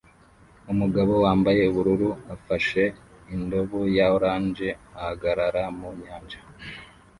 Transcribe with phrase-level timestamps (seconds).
[0.71, 2.83] Umugabo wambaye ubururu ufashe
[3.35, 4.67] indobo ya orange
[4.99, 6.39] ahagarara mu nyanja